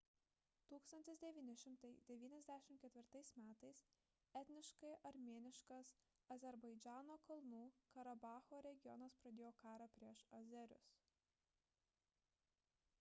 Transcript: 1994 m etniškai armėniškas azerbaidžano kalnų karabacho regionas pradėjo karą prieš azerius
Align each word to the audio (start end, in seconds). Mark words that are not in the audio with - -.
1994 0.75 3.43
m 3.43 3.53
etniškai 4.47 4.91
armėniškas 5.11 5.93
azerbaidžano 6.37 7.19
kalnų 7.29 7.61
karabacho 7.97 8.63
regionas 8.69 9.19
pradėjo 9.27 9.53
karą 9.67 9.89
prieš 10.01 10.25
azerius 10.41 10.97